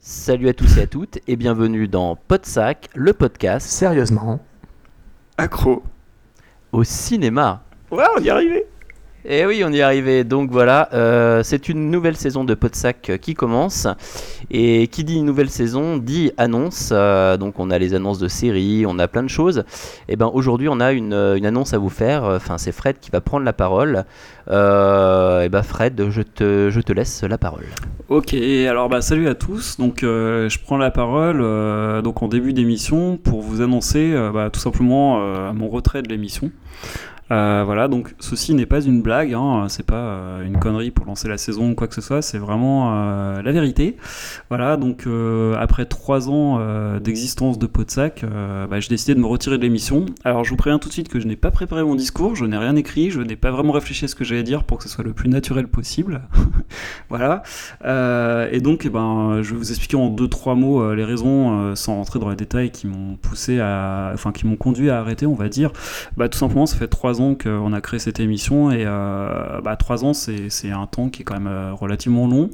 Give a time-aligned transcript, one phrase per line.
[0.00, 4.40] Salut à tous et à toutes et bienvenue dans Podsac, le podcast Sérieusement.
[5.36, 5.82] Accro.
[6.72, 7.62] au cinéma.
[7.90, 8.64] Ouais, on y est arrivé.
[9.26, 10.22] Et oui, on y est arrivé.
[10.22, 13.86] Donc voilà, euh, c'est une nouvelle saison de Podsac euh, qui commence.
[14.50, 16.90] Et qui dit nouvelle saison dit annonce.
[16.92, 19.64] Euh, donc on a les annonces de séries, on a plein de choses.
[20.10, 22.24] Et ben aujourd'hui, on a une, une annonce à vous faire.
[22.24, 24.04] Enfin, c'est Fred qui va prendre la parole.
[24.48, 27.64] Et ben Fred, je te, je te laisse la parole.
[28.10, 29.78] Ok, alors bah salut à tous.
[29.78, 31.38] Donc je prends la parole
[32.02, 36.50] donc en début d'émission pour vous annoncer bah, tout simplement mon retrait de l'émission.
[37.30, 41.06] Euh, voilà, donc ceci n'est pas une blague, hein, c'est pas euh, une connerie pour
[41.06, 43.96] lancer la saison ou quoi que ce soit, c'est vraiment euh, la vérité.
[44.50, 45.06] Voilà, donc
[45.58, 46.60] après trois ans
[47.00, 50.06] d'existence de Podsac, euh, bah, j'ai décidé de me retirer de l'émission.
[50.24, 52.44] Alors je vous préviens tout de suite que je n'ai pas préparé mon discours, je
[52.44, 54.84] n'ai rien écrit, je n'ai pas vraiment réfléchi à ce que j'allais dire pour que
[54.84, 56.22] ce soit le plus naturel possible.
[57.08, 57.42] voilà.
[58.52, 61.96] Et donc, eh ben, je vais vous expliquer en deux trois mots les raisons, sans
[61.96, 65.34] rentrer dans les détails, qui m'ont poussé à, enfin, qui m'ont conduit à arrêter, on
[65.34, 65.72] va dire.
[66.16, 69.76] Bah, tout simplement, ça fait trois ans qu'on a créé cette émission et euh, bah,
[69.76, 72.50] trois ans, c'est un temps qui est quand même euh, relativement long,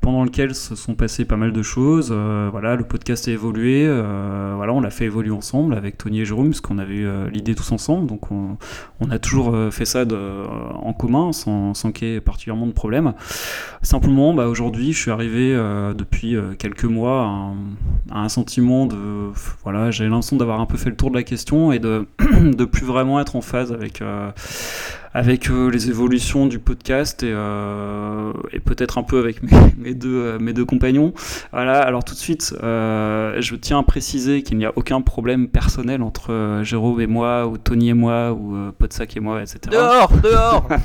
[0.00, 2.10] pendant lequel se sont passées pas mal de choses.
[2.12, 3.86] Euh, voilà, le podcast a évolué.
[3.86, 7.54] voilà, on l'a fait évoluer ensemble avec Tony et Jérôme, parce qu'on avait eu l'idée
[7.54, 8.06] tous ensemble.
[8.06, 8.56] Donc, on,
[9.00, 13.14] on a toujours fait ça en commun, sans, sans qu'il y ait particulièrement de problème.
[13.82, 15.54] Simplement, bah, aujourd'hui, je suis arrivé
[15.96, 17.54] depuis quelques mois
[18.10, 18.96] à un, sentiment de.
[19.62, 22.06] Voilà, j'ai l'impression d'avoir un peu fait le tour de la question et de,
[22.40, 23.93] de plus vraiment être en phase avec.
[24.02, 24.32] Euh,
[25.14, 29.94] avec euh, les évolutions du podcast et, euh, et peut-être un peu avec mes, mes
[29.94, 31.14] deux, euh, mes deux compagnons.
[31.52, 35.46] Voilà, alors tout de suite, euh, je tiens à préciser qu'il n'y a aucun problème
[35.46, 40.12] personnel entre Jérôme et moi, ou Tony et moi, ou Podsac et moi, etc Dehors,
[40.20, 40.68] dehors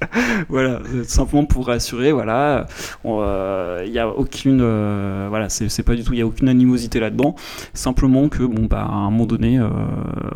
[0.48, 2.66] voilà, simplement pour rassurer, voilà,
[3.04, 7.00] il y a aucune, euh, voilà, c'est pas du tout, il y a aucune animosité
[7.00, 7.34] là-dedans.
[7.74, 9.60] Simplement que bon, bah, à un moment donné,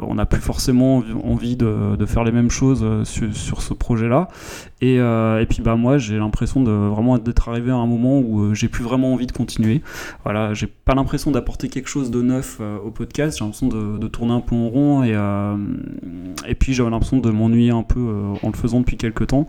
[0.03, 3.63] on n'a plus forcément envie- envie de, de faire les mêmes choses euh, sur, sur
[3.63, 4.29] ce projet-là.
[4.83, 8.19] Et, euh, et puis bah moi, j'ai l'impression de vraiment d'être arrivé à un moment
[8.19, 9.83] où euh, j'ai plus vraiment envie de continuer.
[10.25, 13.39] Voilà, j'ai pas l'impression d'apporter quelque chose de neuf euh, au podcast.
[13.39, 15.15] J'ai l'impression de, tourner un peu en rond et
[16.49, 18.01] et puis j'avais l'impression de m'ennuyer un peu
[18.43, 19.47] en le faisant depuis quelques temps.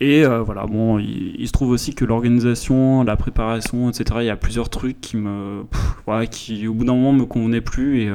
[0.00, 4.36] Et voilà, bon, il, se trouve aussi que l'organisation, la préparation, etc., il y a
[4.36, 5.62] plusieurs trucs qui me,
[6.06, 8.00] voilà, qui au bout d'un moment me convenaient plus.
[8.02, 8.10] Et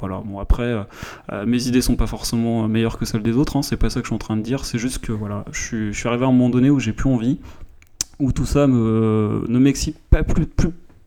[0.00, 0.74] voilà, bon après,
[1.46, 3.56] mes idées sont pas forcément meilleures que celles des autres.
[3.56, 4.64] Hein, c'est pas ça que je suis en train de dire.
[4.64, 6.92] C'est juste que voilà, je suis, je suis arrivé à un moment donné où j'ai
[6.92, 7.38] plus envie,
[8.18, 10.46] où tout ça ne m'excite pas plus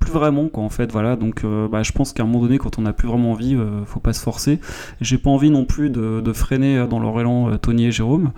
[0.05, 1.15] plus vraiment quoi en fait voilà.
[1.15, 3.55] Donc euh, bah, je pense qu'à un moment donné quand on n'a plus vraiment envie
[3.55, 4.59] euh, faut pas se forcer.
[5.01, 7.91] J'ai pas envie non plus de, de freiner euh, dans leur élan euh, Tony et
[7.91, 8.31] Jérôme.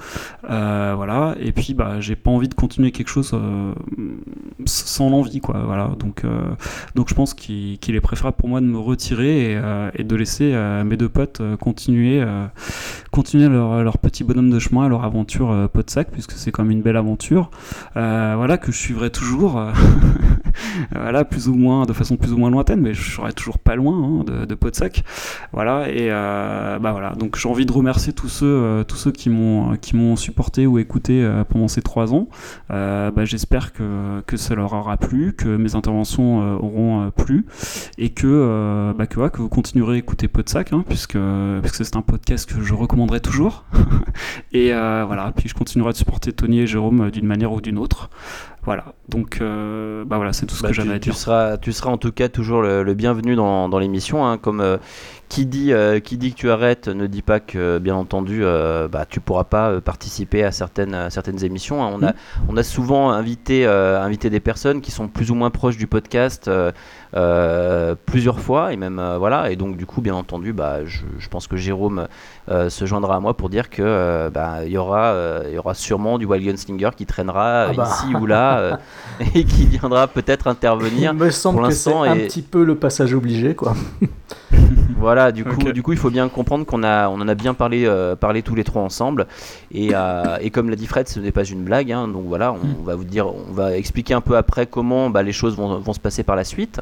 [0.47, 1.35] Voilà.
[1.39, 3.35] Et puis bah j'ai pas envie de continuer quelque chose
[4.65, 5.91] sans l'envie quoi voilà.
[5.99, 6.23] Donc
[6.95, 9.53] donc je pense qu'il est préférable pour moi de me retirer
[9.93, 10.53] et, de laisser
[10.85, 12.23] mes deux potes continuer
[13.17, 16.81] continuer leur, petit bonhomme de chemin leur aventure euh, Podsac puisque c'est quand même une
[16.81, 17.49] belle aventure.
[17.95, 19.59] Voilà que je suivrai toujours
[20.91, 23.75] voilà plus ou moins de façon plus ou moins lointaine mais je serai toujours pas
[23.75, 25.03] loin hein, de, de Podsac.
[25.53, 27.13] Voilà et euh, bah voilà.
[27.15, 30.67] Donc j'ai envie de remercier tous ceux euh, tous ceux qui m'ont qui m'ont supporté
[30.67, 32.27] ou écouté euh, pendant ces trois ans.
[32.69, 37.45] Bah, j'espère que, que ça leur aura plu que mes interventions auront plu
[37.97, 41.17] et que bah, que, que vous continuerez à écouter Podsac hein, puisque
[41.61, 43.65] puisque c'est un podcast que je recommanderai toujours.
[44.53, 45.31] Et voilà.
[45.35, 48.09] Puis je continuerai de supporter Tony et Jérôme d'une manière ou d'une autre
[48.67, 51.17] voilà donc euh, bah voilà c'est tout ce Bah, que tu, j'avais à tu dire
[51.17, 54.27] seras, tu seras en tout cas toujours le, le bienvenu dans, dans l'émission.
[54.27, 54.77] hein, comme euh,
[55.29, 58.87] qui, dit, euh, qui dit que tu arrêtes ne dit pas que, bien entendu, euh,
[58.87, 61.83] bah, tu pourras pas euh, participer à certaines, à certaines émissions.
[61.83, 61.91] hein.
[61.93, 62.13] On, a,
[62.47, 65.85] on a souvent invité, euh, invité des personnes qui sont plus ou moins proches du
[65.87, 66.49] podcast
[68.05, 68.73] plusieurs fois.
[68.73, 69.51] Et même, voilà.
[69.51, 72.07] Et donc, du coup, bien entendu, bah, je, je pense que Jérôme
[72.49, 75.13] se joindra à moi pour dire que bah, y, aura,
[75.51, 77.89] y aura sûrement du Wild Gunslinger qui traînera Ah bah.
[77.89, 78.79] ici ou là
[79.35, 81.11] et qui viendra peut-être intervenir.
[81.13, 83.73] Il me semble pour que c'est un et- petit peu le passage obligé, quoi.
[84.99, 87.53] Voilà, du coup, du coup, il faut bien comprendre qu'on a, on en a bien
[87.53, 89.27] parlé, euh, parlé tous les trois ensemble.
[89.71, 91.91] Et, euh, et comme l'a dit Fred, ce n'est pas une blague.
[91.91, 95.09] hein, donc voilà, on, on va vous dire, on va expliquer un peu après comment
[95.09, 96.81] bah, les choses vont, vont se passer par la suite.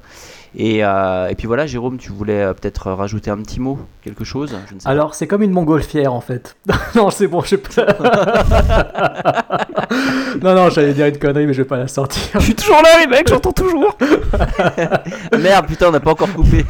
[0.57, 4.23] Et, euh, et puis voilà, Jérôme, tu voulais euh, peut-être rajouter un petit mot, quelque
[4.23, 4.55] chose?
[4.69, 6.55] Je ne sais Alors, c'est comme une montgolfière, en fait.
[6.95, 7.81] non, c'est bon, je peux...
[10.41, 12.23] non, non, j'allais dire une connerie, mais je vais pas la sortir.
[12.35, 13.97] je suis toujours là les mecs j'entends toujours.
[15.37, 16.65] Merde, putain, on n'a pas encore coupé.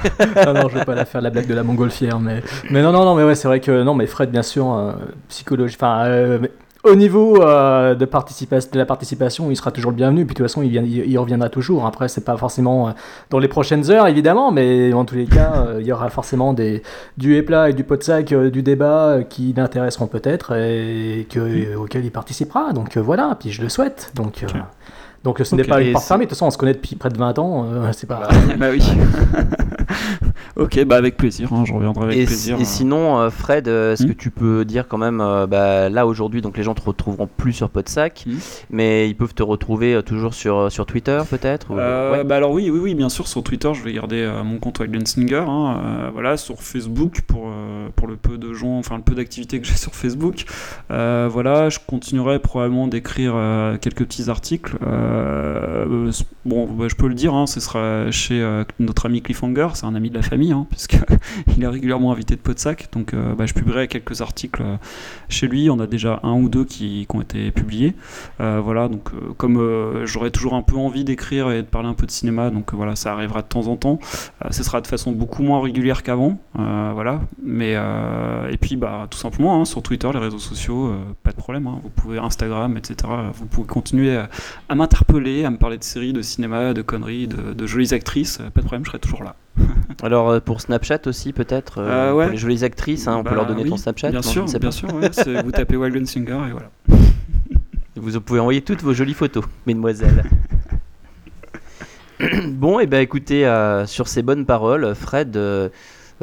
[0.46, 2.42] non, non, je vais pas la faire la blague de la montgolfière, mais,
[2.72, 4.94] mais non, non, non, mais ouais, c'est vrai que non, mais Fred, bien sûr, euh,
[5.30, 6.50] psychologie, enfin, euh, mais
[6.86, 8.08] au niveau euh, de,
[8.78, 10.26] la participation, il sera toujours le bienvenu.
[10.26, 11.86] Puis de toute façon, il, reviendra toujours.
[11.86, 12.92] Après, c'est pas forcément euh,
[13.30, 16.54] dans les prochaines heures, évidemment, mais en tous les cas, euh, il y aura forcément
[16.54, 16.84] des,
[17.18, 22.06] du éplat et du pot de sac du débat qui l'intéresseront peut-être et que, auquel
[22.06, 22.72] il participera.
[22.74, 24.12] Donc voilà, puis je le souhaite.
[24.16, 24.46] Donc.
[25.26, 26.24] Donc ce n'est pas une porte fermée.
[26.26, 27.66] De toute façon, on se connaît depuis près de 20 ans.
[27.70, 28.30] euh, c'est pas.
[28.58, 28.82] bah oui.
[30.56, 32.58] ok, bah avec plaisir, hein, je reviendrai avec Et, plaisir.
[32.58, 32.66] et euh.
[32.66, 34.08] sinon, euh, Fred, euh, est-ce Hmm.
[34.10, 37.28] que tu peux dire quand même, euh, bah, là aujourd'hui, donc les gens te retrouveront
[37.28, 38.36] plus sur Podsac, Hmm.
[38.70, 42.24] mais ils peuvent te retrouver euh, toujours sur, sur Twitter peut-être ou- Euh, ouais.
[42.24, 44.82] bah alors oui, oui, oui, bien sûr, sur Twitter, je vais garder euh, mon compte
[45.06, 49.04] Singer, hein, euh, voilà, sur Facebook pour, euh, pour le peu de gens, enfin le
[49.04, 50.46] peu d'activité que j'ai sur Facebook.
[50.92, 54.76] Euh, voilà, je continuerai probablement d'écrire euh, quelques petits articles.
[55.16, 56.12] Euh,
[56.46, 59.86] bon, bah, je peux le dire, hein, ce sera chez euh, notre ami Cliffhanger, c'est
[59.86, 60.98] un ami de la famille, hein, puisque
[61.58, 64.76] il est régulièrement invité de Podsac, donc euh, bah, je publierai quelques articles euh,
[65.30, 65.70] chez lui.
[65.70, 67.96] On a déjà un ou deux qui, ont été publiés.
[68.40, 72.12] Voilà, donc comme j'aurais toujours un peu envie d'écrire et de parler un peu de
[72.12, 74.00] cinéma, donc voilà, ça arrivera de temps en temps.
[74.52, 77.22] Ce sera de façon beaucoup moins régulière qu'avant, voilà.
[77.42, 81.68] Mais et puis bah tout simplement hein, sur Twitter, les réseaux sociaux, pas de problème.
[81.68, 81.80] hein.
[81.84, 83.10] vous pouvez Instagram, etc.
[83.34, 84.30] Vous pouvez continuer à,
[84.68, 84.76] à
[85.10, 88.40] à me parler de séries, de cinéma, de conneries, de, de jolies actrices.
[88.42, 89.36] euh, Pas de problème, je serai toujours là.
[90.04, 92.26] Alors euh, pour Snapchat aussi peut-être, euh, ouais.
[92.26, 94.46] pour les jolies actrices, hein, on peut Bah leur donner oui, ton Snapchat Bien sûr,
[94.46, 94.94] bien sûr.
[94.94, 95.10] ouais,
[95.44, 96.70] vous tapez Wild Singer et voilà.
[97.96, 100.26] Vous pouvez envoyer toutes vos jolies photos, mesdemoiselles.
[102.48, 105.70] bon, et ben écoutez, euh, sur ces bonnes paroles, Fred, euh,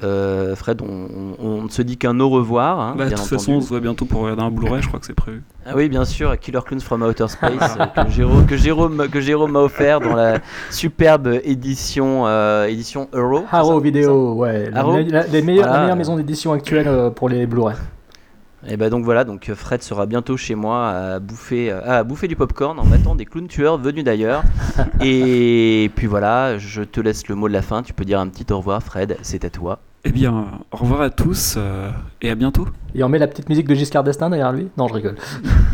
[0.03, 3.19] euh, Fred, on, on- on ne se dit qu'un au revoir, hein, Bah, de toute
[3.21, 3.29] entendu.
[3.37, 5.43] façon, on se voit bientôt pour regarder un Blu-ray, je crois que c'est prévu.
[5.67, 9.21] Ah oui, bien sûr, Killer Clowns from Outer Space euh, que, Jérôme, que, Jérôme, que
[9.21, 10.39] Jérôme m'a offert dans la
[10.71, 13.45] superbe édition, euh, édition Euro.
[13.51, 13.63] ça?
[13.81, 14.71] Vidéo, ouais.
[14.71, 15.73] La, Harrow la- les meilleures, Voilà.
[15.77, 17.77] la meilleure maison d'édition actuelle euh, pour les Blu-ray.
[18.69, 22.29] Et ben donc voilà, donc Fred sera bientôt chez moi à bouffer, euh, à bouffer
[22.29, 24.45] du popcorn en battant des clowns tueurs venus d'ailleurs.
[25.01, 27.83] Et puis voilà, je te laisse le mot de la fin.
[27.83, 29.17] Tu peux dire un petit au revoir, Fred.
[29.23, 29.81] C'est à toi.
[30.05, 32.67] Eh bien, au revoir à tous euh, et à bientôt.
[32.95, 34.69] Et on met la petite musique de Giscard d'Estaing derrière lui?
[34.77, 35.17] Non, je rigole.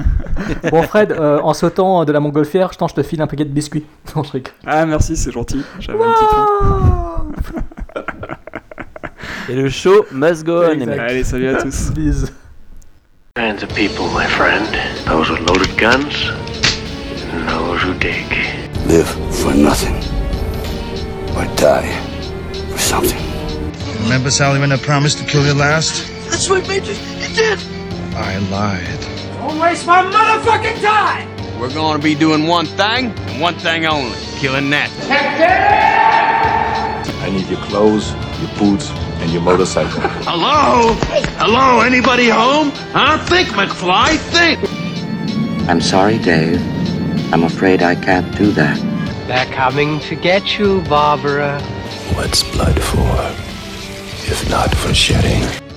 [0.70, 3.44] bon, Fred, euh, en sautant de la montgolfière, je, t'en- je te file un paquet
[3.46, 3.84] de biscuits.
[4.16, 4.52] Non, je rigole.
[4.66, 5.62] Ah, merci, c'est gentil.
[5.78, 8.04] J'avais un petit.
[9.50, 10.86] Et le show must go on, les Exact.
[10.88, 11.00] mecs.
[11.00, 11.90] Allez, salut à tous.
[11.92, 12.26] Bisous.
[13.58, 14.66] Kinds of people, my friend.
[15.06, 16.14] Those with loaded guns,
[17.32, 18.30] and those who dig.
[18.86, 19.96] live for nothing
[21.34, 21.90] or die
[22.70, 23.20] for something.
[24.04, 26.06] Remember, Sally, when I promised to kill you last?
[26.30, 26.92] That's what Major.
[26.92, 27.58] You did.
[28.14, 29.00] I lied.
[29.40, 31.28] Don't waste my motherfucking time.
[31.58, 34.90] We're gonna be doing one thing, and one thing only killing that.
[37.22, 38.92] I need your clothes, your boots,
[39.28, 40.00] and your motorcycle.
[40.24, 40.94] Hello?
[41.36, 41.80] Hello?
[41.80, 42.70] Anybody home?
[42.92, 43.22] Huh?
[43.26, 44.58] Think, McFly, think!
[45.68, 46.60] I'm sorry, Dave.
[47.32, 48.78] I'm afraid I can't do that.
[49.26, 51.60] They're coming to get you, Barbara.
[52.14, 53.18] What's blood for?
[54.32, 55.67] If not for shedding.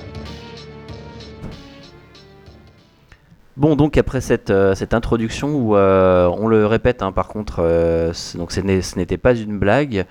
[3.58, 7.56] Bon, donc après cette, euh, cette introduction où euh, on le répète, hein, par contre,
[7.58, 10.06] euh, donc ce n'était pas une blague.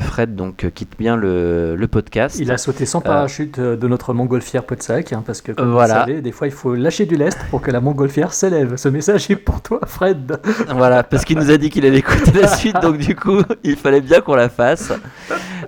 [0.00, 2.36] Fred donc quitte bien le, le podcast.
[2.40, 5.70] Il a sauté sans parachute de notre montgolfière pot de sac, hein, parce que comme
[5.70, 5.94] Voilà.
[5.94, 8.76] vous savez, des fois il faut lâcher du lest pour que la montgolfière s'élève.
[8.76, 10.40] Ce message est pour toi, Fred.
[10.74, 13.76] Voilà, parce qu'il nous a dit qu'il allait écouter la suite, donc du coup, il
[13.76, 14.92] fallait bien qu'on la fasse.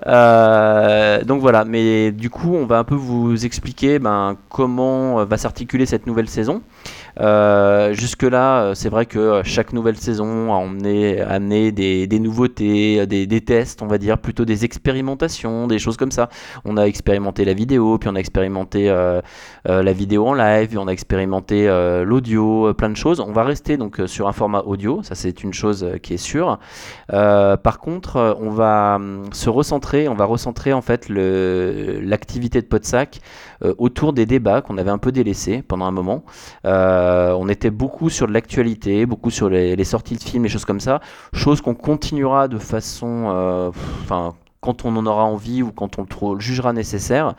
[0.04, 5.86] Donc voilà, mais du coup, on va un peu vous expliquer ben, comment va s'articuler
[5.86, 6.62] cette nouvelle saison.
[7.20, 13.06] Euh, Jusque-là, euh, c'est vrai que euh, chaque nouvelle saison a emmené, amené des, nouveautés,
[13.06, 16.28] des, tests, on va dire, plutôt des expérimentations, des choses comme ça.
[16.64, 18.88] On a expérimenté la vidéo, puis on a expérimenté
[19.64, 21.66] la vidéo en live, puis on a expérimenté
[22.04, 23.20] l'audio, plein de choses.
[23.20, 26.58] On va rester donc sur un format audio, ça c'est une chose qui est sûre.
[27.08, 33.20] Par contre, on va hum, se recentrer, on va recentrer en fait l'activité de Podsac
[33.78, 36.24] autour des débats qu'on avait un peu délaissés pendant un moment.
[37.36, 40.80] On était beaucoup sur l'actualité, beaucoup sur les, les sorties de films, et choses comme
[40.80, 41.00] ça,
[41.32, 43.70] chose qu'on continuera de façon, euh.
[44.60, 47.34] Quand on en aura envie ou quand on le jugera nécessaire.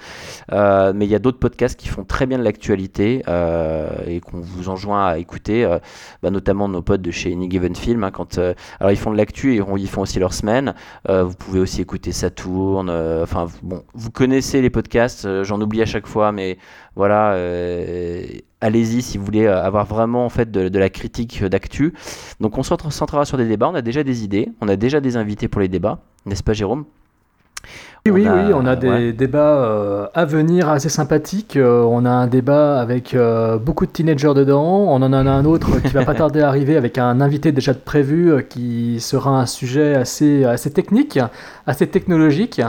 [0.52, 4.20] Euh, mais il y a d'autres podcasts qui font très bien de l'actualité euh, et
[4.20, 5.78] qu'on vous enjoint à écouter, euh,
[6.24, 8.04] bah, notamment nos potes de chez Any Given Film.
[8.04, 8.40] hein, quand,
[8.80, 10.74] alors ils font de l'actu et ils font aussi leur semaine.
[11.08, 12.90] Vous pouvez aussi écouter Saturne.
[12.90, 15.44] euh, Enfin bon, vous connaissez les podcasts.
[15.44, 16.58] J'en oublie à chaque fois, mais
[16.96, 17.36] voilà.
[18.64, 21.94] Allez-y si vous voulez avoir vraiment en fait de, la critique d'actu.
[22.40, 22.74] Donc on se
[23.26, 23.70] sur des débats.
[23.70, 26.54] On a déjà des idées, on a déjà des invités pour les débats, n'est-ce pas
[26.54, 26.86] Jérôme?
[28.08, 31.56] Oui, oui, oui, on a des débats euh, à venir assez sympathiques.
[31.56, 34.88] Euh, on a un débat avec euh, beaucoup de teenagers dedans.
[34.88, 37.76] On en a un autre qui va pas tarder à arriver avec un invité déjà
[37.76, 41.20] prévu qui sera un sujet assez, assez technique,
[41.68, 42.60] assez technologique,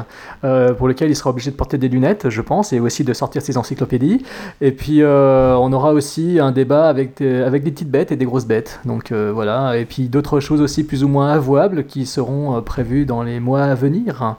[0.43, 3.41] pour lequel il sera obligé de porter des lunettes, je pense, et aussi de sortir
[3.41, 4.27] ses encyclopédies.
[4.61, 8.27] Et puis, on aura aussi un débat avec des, avec des petites bêtes et des
[8.27, 8.81] grosses bêtes.
[8.85, 9.79] Donc voilà.
[9.79, 13.63] Et puis d'autres choses aussi plus ou moins avouables qui seront prévues dans les mois
[13.63, 14.37] à venir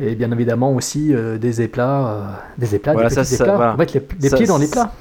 [0.00, 2.22] et bien évidemment aussi euh, des éplats, euh,
[2.58, 3.54] des éplats, des petits éplats.
[3.54, 4.92] On va mettre les, pieds dans les plats.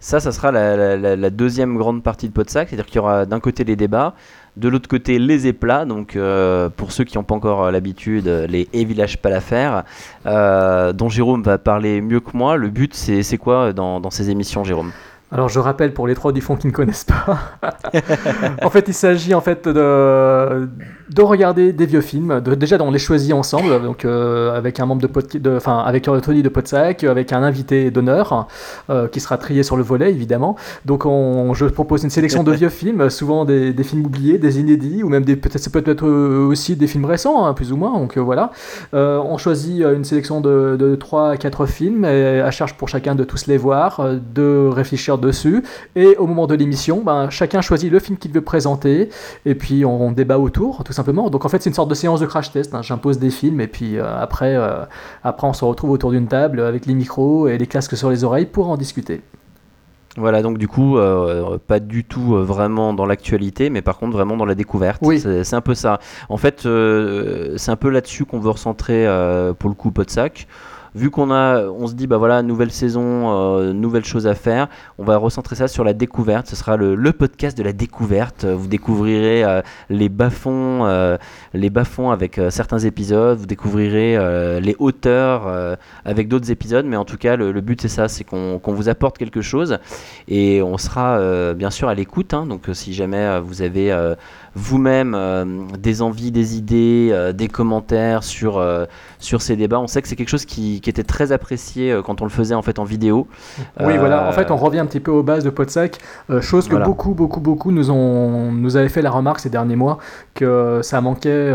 [0.00, 3.64] Ça, ça sera la, deuxième grande partie de Podsac, c'est-à-dire qu'il y aura d'un côté
[3.64, 4.14] les débats,
[4.56, 5.84] de l'autre côté les éplats.
[5.84, 9.84] Donc euh, pour ceux qui n'ont pas encore l'habitude, les et village pas l'affaire,
[10.24, 12.56] dont Jérôme va parler mieux que moi.
[12.56, 14.92] Le but, c'est quoi dans, dans ces émissions, Jérôme?
[15.30, 17.38] Alors je rappelle pour les trois du fond qui ne connaissent pas.
[18.62, 20.68] en fait, il s'agit en fait de,
[21.10, 22.40] de regarder des vieux films.
[22.40, 26.08] De, déjà, on les choisit ensemble, donc euh, avec un membre de, de enfin avec
[26.22, 28.48] Tony de Podsac, avec un invité d'honneur
[28.90, 30.56] euh, qui sera trié sur le volet évidemment.
[30.84, 34.60] Donc on, je propose une sélection de vieux films, souvent des, des, films oubliés, des
[34.60, 37.76] inédits, ou même des peut-être ça peut être aussi des films récents, hein, plus ou
[37.76, 37.98] moins.
[37.98, 38.50] Donc euh, voilà,
[38.92, 43.14] on choisit une sélection de, de 3 à 4 films et à charge pour chacun
[43.14, 44.02] de tous les voir,
[44.34, 45.62] de réfléchir dessus.
[45.96, 49.08] Et au moment de l'émission, ben, chacun choisit le film qu'il veut présenter.
[49.46, 51.30] Et puis on, débat autour, tout simplement.
[51.30, 52.74] Donc en fait, c'est une sorte de séance de crash test.
[52.74, 52.82] Hein.
[52.82, 54.84] J'impose des films et puis euh, après, euh,
[55.24, 58.24] après, on se retrouve autour d'une table avec les micros et les casques sur les
[58.24, 59.22] oreilles pour en discuter.
[60.16, 64.36] Voilà, donc du coup, euh, pas du tout vraiment dans l'actualité, mais par contre vraiment
[64.36, 65.00] dans la découverte.
[65.04, 65.20] Oui.
[65.20, 66.00] C'est un peu ça.
[66.28, 69.06] En fait, c'est un peu là-dessus qu'on veut recentrer
[69.58, 70.48] pour le coup Podsac
[70.94, 74.68] vu qu'on a, on se dit, bah voilà, nouvelle saison, euh, nouvelle chose à faire,
[74.98, 76.48] on va recentrer ça sur la découverte.
[76.48, 78.44] Ce sera le, podcast de la découverte.
[78.44, 81.16] Vous découvrirez euh, les bas-fonds, euh,
[81.54, 83.38] les bas-fonds avec certains épisodes.
[83.38, 84.18] Vous découvrirez
[84.60, 86.86] les hauteurs avec d'autres épisodes.
[86.86, 89.78] Mais en tout cas, le, but c'est ça, c'est qu'on vous apporte quelque chose
[90.28, 92.34] et on sera bien sûr à l'écoute.
[92.34, 92.46] Hein.
[92.46, 94.14] donc si jamais vous avez
[94.54, 95.44] vous-même euh,
[95.78, 98.86] des envies, des idées, euh, des commentaires sur, euh,
[99.18, 99.80] sur ces débats.
[99.80, 102.54] On sait que c'est quelque chose qui, qui, était très apprécié quand on le faisait
[102.54, 103.26] en fait en vidéo.
[103.80, 104.28] Oui, voilà.
[104.28, 105.98] En fait, on revient un petit peu aux bases de Podsac,
[106.40, 109.98] chose que beaucoup, beaucoup, beaucoup nous ont nous avaient fait la remarque ces derniers mois
[110.34, 111.52] que ça manquait,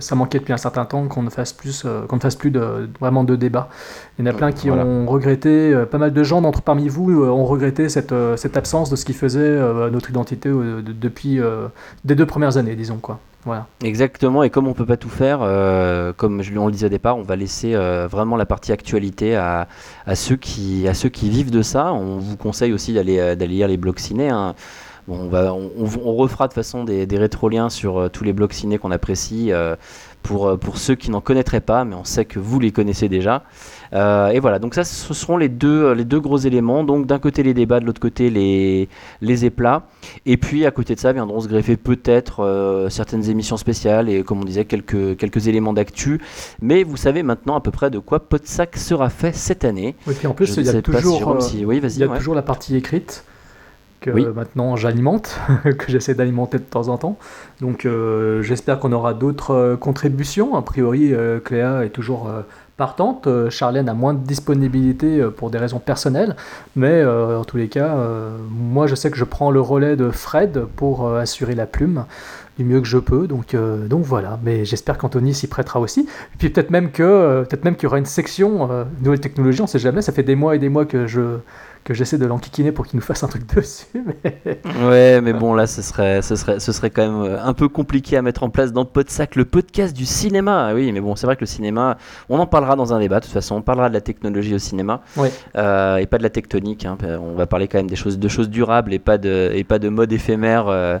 [0.00, 2.88] ça manquait depuis un certain temps qu'on ne fasse plus, qu'on ne fasse plus de,
[3.00, 3.68] vraiment de débats.
[4.18, 7.10] Il y en a plein qui ont regretté, pas mal de gens d'entre parmi vous
[7.12, 9.58] ont regretté cette, cette absence de ce qui faisait
[9.90, 11.40] notre identité depuis
[12.04, 13.18] des deux premières années, disons quoi.
[13.46, 13.66] Voilà.
[13.82, 16.90] Exactement, et comme on peut pas tout faire, euh, comme je, on le disait au
[16.90, 19.66] départ, on va laisser euh, vraiment la partie actualité à,
[20.14, 20.84] ceux qui,
[21.22, 21.94] vivent de ça.
[21.94, 24.28] On vous conseille aussi d'aller euh, lire les blogs ciné.
[24.28, 24.54] Hein.
[25.08, 28.90] On, va, on, refera de façon des, des rétroliens sur tous les blogs ciné qu'on
[28.90, 29.52] apprécie
[30.26, 33.44] pour, pour ceux qui n'en connaîtraient pas, mais on sait que vous les connaissez déjà.
[33.92, 36.84] Euh, et voilà, donc ça, ce seront les deux, les deux gros éléments.
[36.84, 38.88] Donc d'un côté les débats, de l'autre côté les,
[39.20, 39.86] les éplats.
[40.24, 44.22] Et puis à côté de ça viendront se greffer peut-être euh, certaines émissions spéciales et
[44.22, 46.20] comme on disait quelques, quelques éléments d'actu.
[46.60, 49.94] Mais vous savez maintenant à peu près de quoi Podsac sera fait cette année.
[50.06, 52.42] Oui, puis en plus il y a, toujours, euh, oui, il y a toujours la
[52.42, 53.24] partie écrite
[54.00, 57.18] que maintenant j'alimente, que j'essaie d'alimenter de temps en temps.
[57.60, 57.88] Donc
[58.42, 60.56] j'espère qu'on aura d'autres contributions.
[60.56, 61.12] A priori,
[61.44, 62.30] Cléa est toujours
[62.76, 63.26] partante.
[63.26, 66.36] Euh, Charlène a moins de disponibilité euh, pour des raisons personnelles,
[66.74, 67.96] mais euh, en tous les cas,
[68.50, 72.04] moi je sais que je prends le relais de Fred pour assurer la plume
[72.58, 73.26] du mieux que je peux.
[73.26, 74.38] Donc, donc voilà.
[74.42, 76.00] Mais j'espère qu'Anthony s'y prêtera aussi.
[76.00, 78.68] Et puis peut-être même que peut-être même qu'il y aura une section
[79.02, 79.60] nouvelle technologie.
[79.62, 80.02] On sait jamais.
[80.02, 81.38] Ça fait des mois et des mois que je
[81.86, 83.86] que j'essaie de l'enquiquiner pour qu'il nous fasse un truc dessus.
[83.94, 84.60] Mais...
[84.84, 87.68] Ouais, mais bon, là, ce serait, ce, serait, ce serait quand même euh, un peu
[87.68, 90.66] compliqué à mettre en place dans Podsac, le podcast du cinéma.
[90.68, 91.96] Ah oui, mais bon, c'est vrai que le cinéma,
[92.28, 94.58] on en parlera dans un débat, de toute façon, on parlera de la technologie au
[94.58, 95.00] cinéma
[95.56, 96.84] euh, et pas de la tectonique.
[96.84, 96.98] Hein.
[97.22, 99.78] On va parler quand même des choses, de choses durables et pas de, et pas
[99.78, 100.66] de mode éphémère.
[100.66, 100.98] Euh,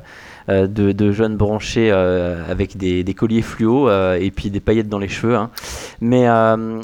[0.48, 5.36] de, jeunes branchés avec des, colliers fluo et puis des paillettes dans les cheveux.
[5.36, 5.50] Hein.
[6.00, 6.26] Mais,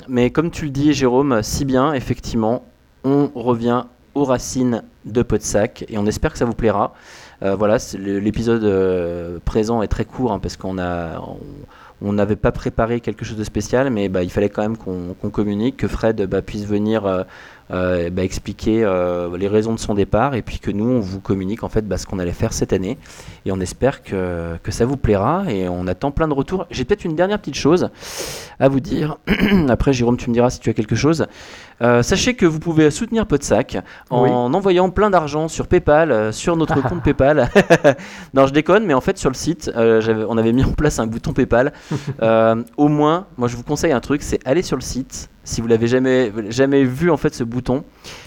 [0.09, 2.65] mais comme tu le dis, Jérôme, si bien, effectivement,
[3.05, 6.95] on revient aux racines de Podsac et on espère que ça vous plaira.
[7.43, 11.21] Euh, voilà, l'épisode euh, présent est très court hein, parce qu'on a
[12.05, 15.31] on n'avait pas préparé quelque chose de spécial, mais bah, il fallait quand même qu'on
[15.31, 17.23] communique, que Fred bah, puisse venir euh,
[17.73, 21.21] euh, bah, expliquer euh, les raisons de son départ et puis que nous on vous
[21.21, 22.99] communique en fait bah, ce qu'on allait faire cette année
[23.47, 26.67] et on espère que, que, ça vous plaira et on attend plein de retours.
[26.71, 27.91] J'ai peut-être une dernière petite chose
[28.61, 29.17] à vous dire.
[29.69, 31.27] Après Jérôme tu me diras si tu as quelque chose.
[31.83, 33.79] Euh, sachez que vous pouvez soutenir Podsac
[34.11, 37.51] en envoyant plein d'argent sur PayPal, euh, sur notre compte PayPal.
[38.35, 40.99] non, je déconne, mais en fait sur le site, euh, on avait mis en place
[40.99, 41.73] un bouton PayPal.
[42.77, 45.29] Au moins, moi je vous conseille un truc, c'est aller sur le site.
[45.45, 47.83] Si vous l'avez jamais jamais vu en fait ce bouton,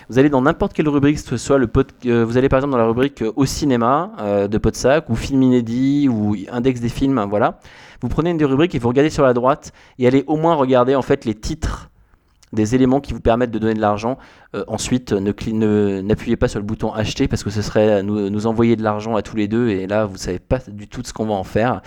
[0.09, 2.73] vous allez dans n'importe quelle rubrique, que ce soit le pod, vous allez par exemple
[2.73, 4.11] dans la rubrique au cinéma
[4.49, 7.59] de Podsac ou film inédit ou index des films, hein, voilà.
[8.01, 10.55] Vous prenez une des rubriques et vous regardez sur la droite et allez au moins
[10.55, 11.89] regarder en fait les titres
[12.55, 14.17] des éléments qui vous permettent de donner de l'argent.
[14.55, 18.29] Euh, ensuite, ne ne- n'appuyez pas sur le bouton acheter parce que ce serait nous,
[18.29, 21.01] nous envoyer de l'argent à tous les deux et là vous savez pas du tout
[21.01, 21.81] de ce qu'on va en faire.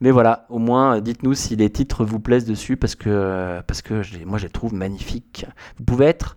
[0.00, 4.02] Mais voilà, au moins dites-nous si les titres vous plaisent dessus parce que, parce que
[4.24, 5.46] moi je les trouve magnifiques.
[5.78, 6.36] Vous pouvez être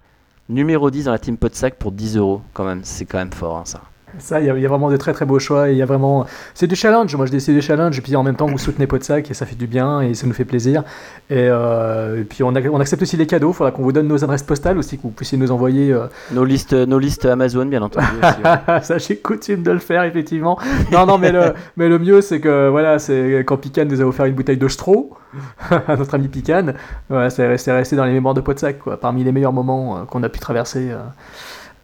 [0.49, 3.57] numéro 10 dans la team Podsac pour 10 euros quand même, c'est quand même fort
[3.57, 3.81] hein, ça.
[4.19, 5.69] Ça, il y, a- il y a vraiment de très très beaux choix.
[5.69, 7.15] Il y a vraiment, c'est du challenge.
[7.15, 7.97] Moi, je dis c'est du challenge.
[7.97, 10.27] Et puis en même temps, vous soutenez Podsac et ça fait du bien et ça
[10.27, 10.83] nous fait plaisir.
[11.29, 13.51] Et, euh, et puis on, ac- on accepte aussi les cadeaux.
[13.51, 15.91] Il faudra qu'on vous donne nos adresses postales aussi, que vous puissiez nous envoyer.
[15.91, 18.05] euh, Nos listes, nos listes Amazon bien entendu.
[18.21, 18.35] aussi,
[18.67, 18.81] ouais.
[18.81, 20.59] ça, j'ai coutume de le faire, effectivement.
[20.91, 24.05] Non, non, mais le, mais le mieux, c'est que voilà, c'est quand Pican nous a
[24.05, 25.17] offert une bouteille de Stro,
[25.87, 26.73] à notre ami Pican,
[27.09, 28.97] voilà, c'est resté, dans les mémoires de Podsac, quoi.
[28.99, 30.97] Parmi les meilleurs moments euh, qu'on a pu traverser euh,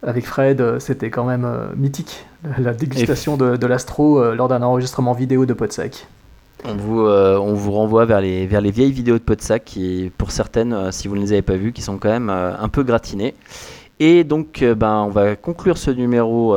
[0.02, 2.24] avec Fred, euh, c'était quand même euh, mythique,
[2.58, 6.06] la dégustation de, de l'Astro euh, lors d'un enregistrement vidéo de Podsac.
[6.64, 10.12] On vous, euh, on vous renvoie vers les, vers les vieilles vidéos de Podsac qui,
[10.18, 12.68] pour certaines, si vous ne les avez pas vues, qui sont quand même euh, un
[12.68, 13.34] peu gratinées.
[13.98, 16.56] Et donc, euh, ben, on va conclure ce numéro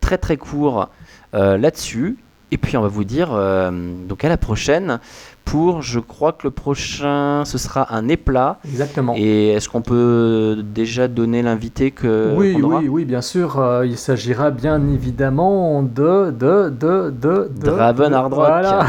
[0.00, 0.88] très très court
[1.32, 2.16] là-dessus.
[2.54, 3.72] Et puis, on va vous dire euh,
[4.08, 5.00] donc à la prochaine
[5.44, 8.58] pour, je crois que le prochain, ce sera un éplat.
[8.64, 9.14] Exactement.
[9.16, 13.58] Et est-ce qu'on peut déjà donner l'invité que oui, oui, oui, bien sûr.
[13.58, 16.30] euh, il s'agira bien évidemment de.
[16.30, 16.70] de.
[16.70, 17.10] de.
[17.10, 17.50] de.
[17.60, 18.46] de Draven Hard Rock.
[18.46, 18.86] Voilà,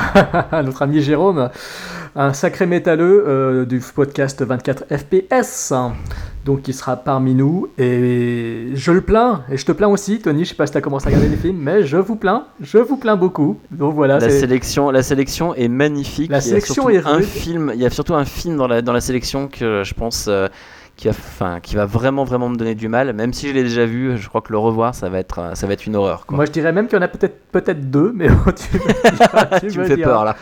[0.64, 1.50] notre ami Jérôme,
[2.16, 5.74] un sacré métalleux euh, du podcast 24 FPS.
[6.46, 7.68] Donc, il sera parmi nous.
[7.78, 10.46] Et je le plains, et je te plains aussi, Tony.
[10.46, 12.46] Je sais pas si tu as commencé à regarder les films, mais je vous plains.
[12.62, 13.60] Je vous plains beaucoup.
[13.72, 14.20] Donc, voilà.
[14.20, 16.32] la sélection, la sélection est magnifique.
[16.32, 17.72] La Il y a sélection est un film.
[17.74, 20.48] Il y a surtout un film dans la dans la sélection que je pense euh,
[20.98, 23.12] qui va, enfin, qui va vraiment vraiment me donner du mal.
[23.14, 25.68] Même si je l'ai déjà vu, je crois que le revoir, ça va être ça
[25.68, 26.26] va être une horreur.
[26.26, 26.36] Quoi.
[26.36, 29.60] Moi, je dirais même qu'il y en a peut-être peut-être deux, mais tu me diras.
[29.60, 30.10] tu me fais diras.
[30.10, 30.36] peur là.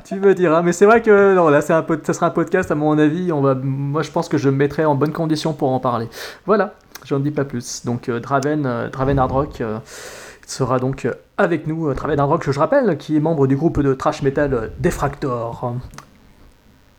[0.04, 2.70] tu me diras, mais c'est vrai que non, là, c'est un ça sera un podcast
[2.70, 3.32] à mon avis.
[3.32, 6.08] On va, moi, je pense que je me mettrai en bonne condition pour en parler.
[6.46, 7.84] Voilà, j'en dis pas plus.
[7.84, 9.78] Donc euh, Draven, euh, Draven Hard Rock euh,
[10.46, 11.92] sera donc euh, avec nous.
[11.94, 15.74] Draven Hard Rock, je rappelle, qui est membre du groupe de thrash metal Defractor.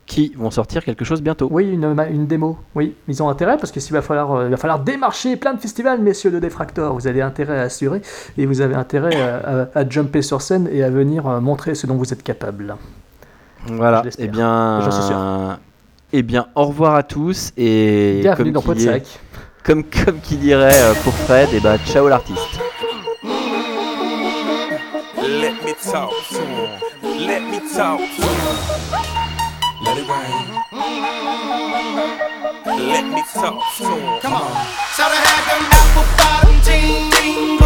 [0.07, 1.47] Qui vont sortir quelque chose bientôt.
[1.51, 2.59] Oui, une, une démo.
[2.75, 5.55] Oui, ils ont intérêt parce que s'il va falloir, euh, il va falloir démarcher plein
[5.55, 6.93] de festivals, messieurs de Defractor.
[6.93, 8.01] Vous avez intérêt à assurer
[8.37, 11.73] et vous avez intérêt à, à- à jumper sur scène et à venir euh, montrer
[11.73, 12.75] ce dont vous êtes capable.
[13.65, 14.03] Voilà.
[14.05, 14.11] Je.
[14.19, 15.57] Eh bien, J'en suis sûr.
[16.13, 19.19] eh bien, au revoir à tous et Bienvenue dans comme qui, Podsac.
[19.63, 22.59] comme comme qui dirait euh, pour Fred, et ben ciao l'artiste.
[25.17, 27.27] Let me talk to him.
[27.27, 29.14] Let me talk to him.
[29.95, 30.45] Let it rain.
[32.89, 34.19] Let me talk to him.
[34.19, 34.51] Come on.
[34.93, 37.64] Shout out had them apple bottom jean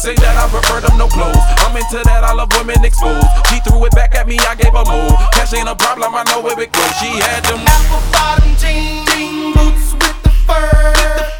[0.00, 1.36] say that I prefer them no clothes.
[1.60, 3.26] I'm into that, I love women exposed.
[3.52, 5.12] She threw it back at me, I gave her more.
[5.36, 6.92] Cash ain't a problem, I know where it goes.
[6.96, 10.70] She had them apple bottom jean, jean boots with the fur.
[10.88, 11.39] Fur.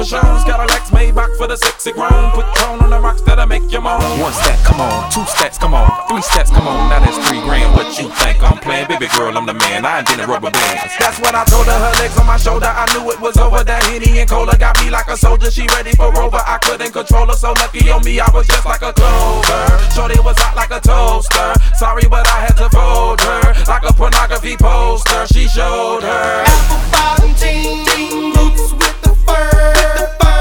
[0.00, 0.44] for shows.
[0.44, 2.30] Got a Lex Maybach for the sexy grown.
[2.32, 4.00] Put tone on the rocks that'll make you moan.
[4.20, 5.12] One step, come on.
[5.12, 5.88] Two steps, come on.
[6.08, 6.88] Three steps, come on.
[6.88, 7.74] Now that's three grand.
[7.76, 8.88] What you think I'm playing?
[8.88, 9.84] Baby girl, I'm the man.
[9.84, 10.96] I invented rubber bands.
[10.98, 11.78] That's what I told her.
[11.78, 12.66] Her legs on my shoulder.
[12.66, 13.62] I knew it was over.
[13.64, 15.50] That Henny and Cola got me like a soldier.
[15.50, 16.40] She ready for Rover.
[16.40, 17.34] I couldn't control her.
[17.36, 19.64] So lucky on me, I was just like a clover.
[19.94, 21.52] Shorty was hot like a toaster.
[21.76, 25.26] Sorry, but I had to fold her like a pornography poster.
[25.28, 26.44] She showed her.
[26.46, 27.10] Apple pie
[29.30, 30.39] bird.